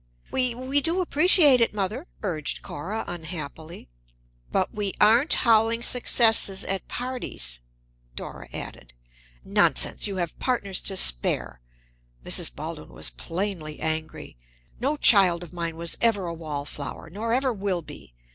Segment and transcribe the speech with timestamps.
[0.31, 3.87] "We we do appreciate it, mother," urged Cora, unhappily.
[4.51, 7.59] "But we aren't howling successes at parties,"
[8.15, 8.93] Dora added.
[9.45, 10.07] "Nonsense!
[10.07, 11.61] You have partners to spare."
[12.25, 12.49] Mrs.
[12.55, 14.37] Baldwin was plainly angry.
[14.79, 18.15] "No child of mine was ever a wallflower, nor ever will be.